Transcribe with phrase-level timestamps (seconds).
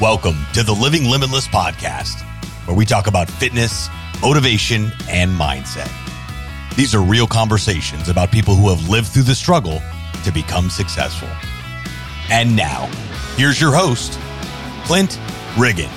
[0.00, 2.22] Welcome to the Living Limitless podcast,
[2.66, 3.90] where we talk about fitness,
[4.22, 5.92] motivation, and mindset.
[6.74, 9.82] These are real conversations about people who have lived through the struggle
[10.24, 11.28] to become successful.
[12.30, 12.86] And now,
[13.36, 14.18] here's your host,
[14.86, 15.20] Clint
[15.58, 15.90] Riggin.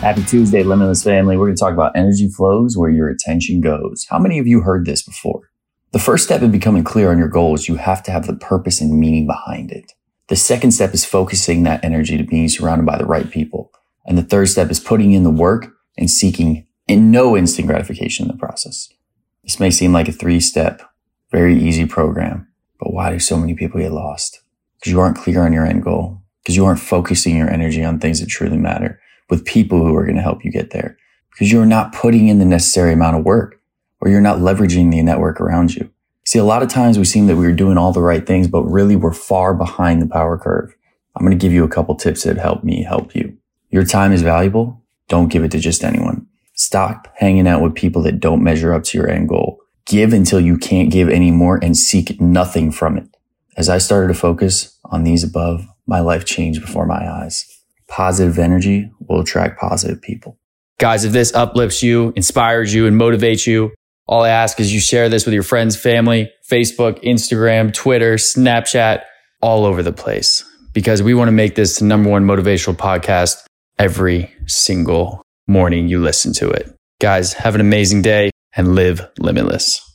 [0.00, 1.38] Happy Tuesday, Limitless family.
[1.38, 4.06] We're going to talk about energy flows where your attention goes.
[4.10, 5.48] How many of you heard this before?
[5.92, 8.82] The first step in becoming clear on your goals, you have to have the purpose
[8.82, 9.94] and meaning behind it.
[10.30, 13.72] The second step is focusing that energy to being surrounded by the right people.
[14.06, 18.26] And the third step is putting in the work and seeking in no instant gratification
[18.26, 18.88] in the process.
[19.42, 20.82] This may seem like a three step,
[21.32, 22.46] very easy program,
[22.78, 24.40] but why do so many people get lost?
[24.78, 27.98] Because you aren't clear on your end goal, because you aren't focusing your energy on
[27.98, 30.96] things that truly matter with people who are going to help you get there,
[31.32, 33.60] because you're not putting in the necessary amount of work
[34.00, 35.90] or you're not leveraging the network around you.
[36.30, 38.62] See, a lot of times we seem that we're doing all the right things, but
[38.62, 40.72] really we're far behind the power curve.
[41.16, 43.36] I'm going to give you a couple tips that help me help you.
[43.70, 44.80] Your time is valuable.
[45.08, 46.28] Don't give it to just anyone.
[46.54, 49.58] Stop hanging out with people that don't measure up to your end goal.
[49.86, 53.08] Give until you can't give anymore and seek nothing from it.
[53.56, 57.44] As I started to focus on these above, my life changed before my eyes.
[57.88, 60.38] Positive energy will attract positive people.
[60.78, 63.72] Guys, if this uplifts you, inspires you, and motivates you,
[64.10, 69.02] all I ask is you share this with your friends, family, Facebook, Instagram, Twitter, Snapchat,
[69.40, 73.44] all over the place because we want to make this the number one motivational podcast
[73.78, 76.74] every single morning you listen to it.
[77.00, 79.89] Guys, have an amazing day and live limitless.